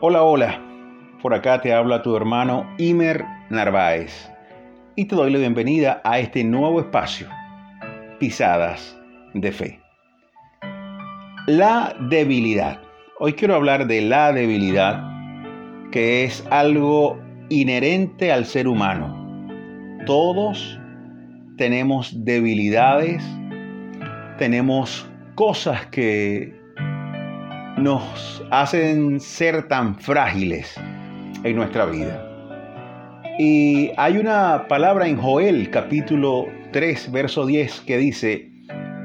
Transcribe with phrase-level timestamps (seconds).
[0.00, 0.62] Hola, hola.
[1.20, 4.30] Por acá te habla tu hermano Imer Narváez
[4.94, 7.26] y te doy la bienvenida a este nuevo espacio,
[8.20, 8.96] Pisadas
[9.34, 9.80] de Fe.
[11.48, 12.80] La debilidad.
[13.18, 15.02] Hoy quiero hablar de la debilidad,
[15.90, 17.18] que es algo
[17.48, 19.48] inherente al ser humano.
[20.06, 20.78] Todos
[21.56, 23.20] tenemos debilidades,
[24.38, 26.57] tenemos cosas que
[27.78, 30.74] nos hacen ser tan frágiles
[31.44, 32.24] en nuestra vida.
[33.38, 38.50] Y hay una palabra en Joel capítulo 3, verso 10 que dice,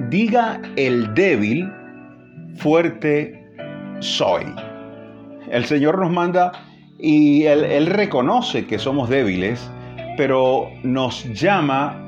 [0.10, 1.72] diga el débil,
[2.56, 3.40] fuerte
[4.00, 4.44] soy.
[5.52, 6.52] El Señor nos manda
[6.98, 9.70] y él, él reconoce que somos débiles,
[10.18, 12.00] pero nos llama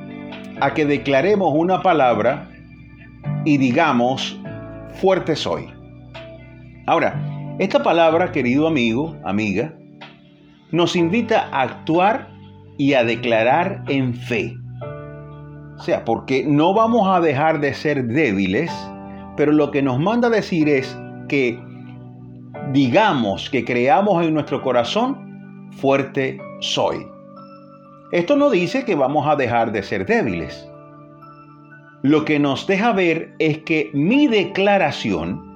[0.61, 2.49] a que declaremos una palabra
[3.43, 4.39] y digamos,
[4.95, 5.74] fuerte soy.
[6.85, 9.73] Ahora, esta palabra, querido amigo, amiga,
[10.71, 12.29] nos invita a actuar
[12.77, 14.55] y a declarar en fe.
[15.77, 18.71] O sea, porque no vamos a dejar de ser débiles,
[19.35, 21.59] pero lo que nos manda decir es que
[22.71, 27.07] digamos, que creamos en nuestro corazón, fuerte soy.
[28.11, 30.67] Esto no dice que vamos a dejar de ser débiles.
[32.01, 35.54] Lo que nos deja ver es que mi declaración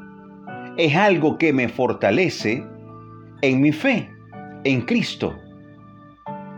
[0.79, 2.63] es algo que me fortalece
[3.41, 4.09] en mi fe,
[4.63, 5.37] en Cristo.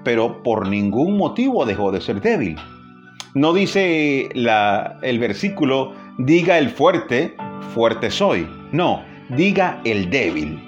[0.04, 2.56] Pero por ningún motivo dejó de ser débil.
[3.34, 7.36] No dice el versículo, diga el fuerte,
[7.74, 8.48] fuerte soy.
[8.72, 10.62] No, diga el débil.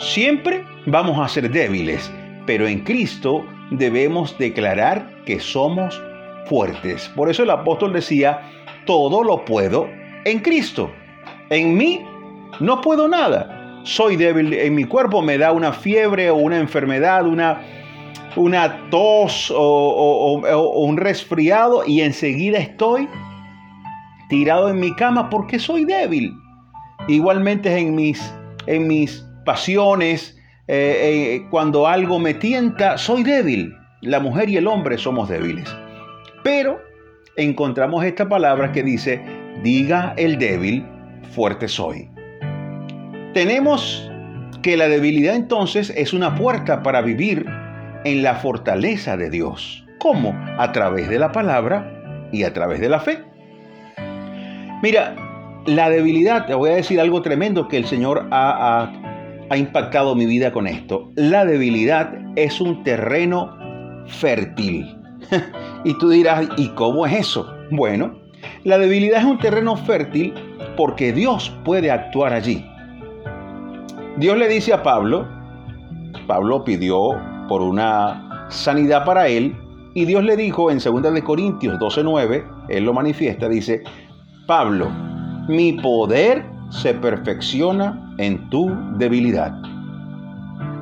[0.00, 2.10] Siempre vamos a ser débiles,
[2.46, 6.02] pero en Cristo debemos declarar que somos
[6.46, 7.12] fuertes.
[7.14, 8.40] Por eso el apóstol decía,
[8.86, 9.86] todo lo puedo
[10.24, 10.90] en Cristo.
[11.50, 12.02] En mí
[12.60, 13.80] no puedo nada.
[13.84, 17.60] Soy débil en mi cuerpo, me da una fiebre o una enfermedad, una,
[18.34, 23.08] una tos o, un resfriado y enseguida estoy
[24.28, 26.34] tirado en mi cama porque soy débil.
[27.06, 28.34] Igualmente en mis,
[28.66, 30.36] en mis pasiones,
[30.66, 33.72] eh, eh, cuando algo me tienta, soy débil.
[34.00, 35.72] La mujer y el hombre somos débiles.
[36.42, 36.80] Pero
[37.36, 39.22] encontramos esta palabra que dice,
[39.62, 40.84] diga el débil,
[41.32, 42.15] fuerte soy.
[43.36, 44.10] Tenemos
[44.62, 47.44] que la debilidad entonces es una puerta para vivir
[48.06, 49.84] en la fortaleza de Dios.
[49.98, 50.34] ¿Cómo?
[50.56, 53.18] A través de la palabra y a través de la fe.
[54.82, 55.14] Mira,
[55.66, 58.90] la debilidad, te voy a decir algo tremendo que el Señor ha,
[59.50, 61.12] ha impactado mi vida con esto.
[61.14, 63.54] La debilidad es un terreno
[64.06, 64.96] fértil.
[65.84, 67.54] y tú dirás, ¿y cómo es eso?
[67.70, 68.18] Bueno,
[68.64, 70.32] la debilidad es un terreno fértil
[70.74, 72.64] porque Dios puede actuar allí.
[74.16, 75.26] Dios le dice a Pablo,
[76.26, 79.54] Pablo pidió por una sanidad para él
[79.94, 83.82] y Dios le dijo en 2 de Corintios 12:9, él lo manifiesta, dice,
[84.46, 84.88] Pablo,
[85.48, 89.52] mi poder se perfecciona en tu debilidad.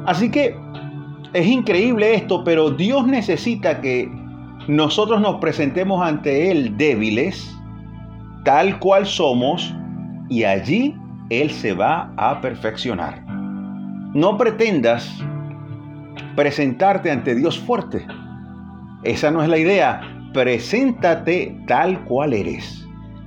[0.06, 0.56] Así que
[1.32, 4.08] es increíble esto, pero Dios necesita que
[4.68, 7.52] nosotros nos presentemos ante Él débiles,
[8.44, 9.74] tal cual somos,
[10.28, 10.94] y allí
[11.30, 13.24] Él se va a perfeccionar.
[14.14, 15.10] No pretendas
[16.36, 18.06] presentarte ante Dios fuerte.
[19.02, 20.00] Esa no es la idea.
[20.32, 22.84] Preséntate tal cual eres.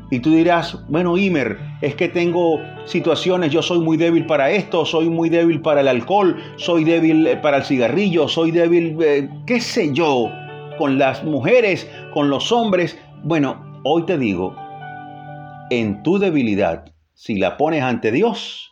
[0.10, 4.86] Y tú dirás, bueno, Imer, es que tengo situaciones, yo soy muy débil para esto,
[4.86, 9.30] soy muy débil para el alcohol, soy débil eh, para el cigarrillo, soy débil, eh,
[9.46, 10.32] qué sé yo,
[10.78, 12.98] con las mujeres, con los hombres.
[13.24, 14.56] Bueno, hoy te digo,
[15.72, 16.86] en tu debilidad,
[17.18, 18.72] si la pones ante Dios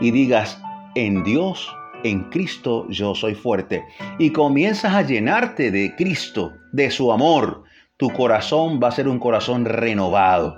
[0.00, 0.60] y digas,
[0.96, 1.72] en Dios,
[2.02, 3.84] en Cristo yo soy fuerte.
[4.18, 7.62] Y comienzas a llenarte de Cristo, de su amor.
[7.96, 10.56] Tu corazón va a ser un corazón renovado.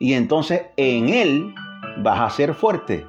[0.00, 1.54] Y entonces en Él
[2.02, 3.06] vas a ser fuerte.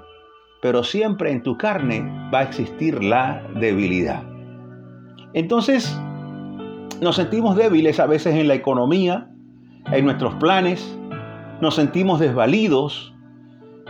[0.62, 4.24] Pero siempre en tu carne va a existir la debilidad.
[5.34, 6.00] Entonces
[7.02, 9.28] nos sentimos débiles a veces en la economía,
[9.92, 10.96] en nuestros planes.
[11.62, 13.16] Nos sentimos desvalidos.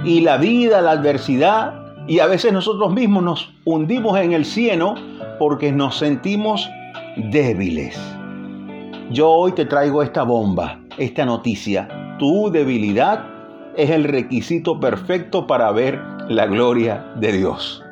[0.04, 1.74] Y la vida, la adversidad
[2.08, 4.96] y a veces nosotros mismos nos hundimos en el cieno
[5.38, 6.70] porque nos sentimos
[7.18, 8.00] débiles.
[9.12, 12.16] Yo hoy te traigo esta bomba, esta noticia.
[12.18, 13.26] Tu debilidad
[13.76, 17.84] es el requisito perfecto para ver la gloria de Dios.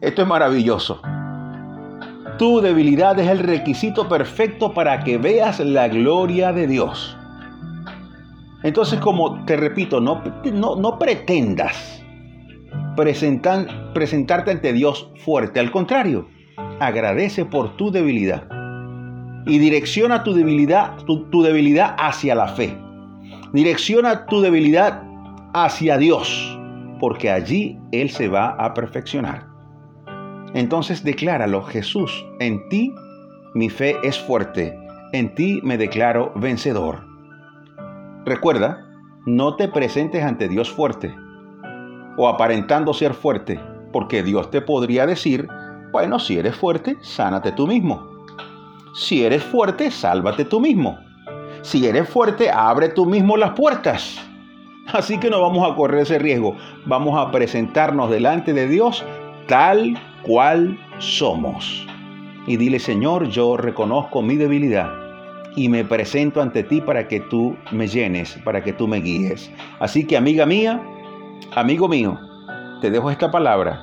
[0.00, 1.00] Esto es maravilloso.
[2.38, 7.16] Tu debilidad es el requisito perfecto para que veas la gloria de Dios.
[8.62, 10.22] Entonces, como te repito, no,
[10.52, 12.02] no, pretendas
[12.96, 15.60] presentarte ante Dios fuerte.
[15.60, 16.28] Al contrario,
[16.80, 18.48] agradece por tu debilidad
[19.46, 22.76] y direcciona tu debilidad, tu, debilidad hacia la fe.
[23.52, 25.02] Direcciona tu debilidad
[25.54, 26.58] hacia Dios,
[26.98, 29.46] porque allí Él se va a perfeccionar.
[30.54, 32.92] Entonces decláralo, Jesús, en ti
[33.54, 34.76] mi fe es fuerte,
[35.12, 37.15] en ti me declaro vencedor.
[38.26, 38.84] Recuerda,
[39.24, 41.14] no te presentes ante Dios fuerte
[42.16, 43.60] o aparentando ser fuerte,
[43.92, 45.46] porque Dios te podría decir,
[45.92, 48.04] bueno, si eres fuerte, sánate tú mismo.
[48.96, 50.98] Si eres fuerte, sálvate tú mismo.
[51.62, 54.20] Si eres fuerte, abre tú mismo las puertas.
[54.92, 56.56] Así que no vamos a correr ese riesgo.
[56.84, 59.04] Vamos a presentarnos delante de Dios
[59.46, 61.86] tal cual somos.
[62.48, 65.05] Y dile, Señor, yo reconozco mi debilidad
[65.56, 69.50] y me presento ante ti para que tú me llenes, para que tú me guíes.
[69.80, 70.80] Así que, amiga mía,
[71.54, 72.18] amigo mío,
[72.80, 73.82] te dejo esta palabra.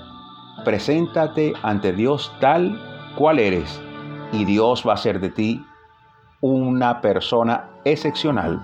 [0.64, 2.80] Preséntate ante Dios tal
[3.18, 3.82] cual eres
[4.32, 5.66] y Dios va a hacer de ti
[6.42, 8.62] una persona excepcional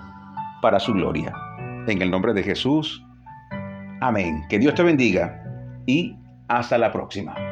[0.62, 1.34] para su gloria.
[1.88, 3.04] En el nombre de Jesús.
[4.02, 4.44] Amén.
[4.50, 5.44] Que Dios te bendiga
[5.86, 6.16] y
[6.48, 7.49] hasta la próxima.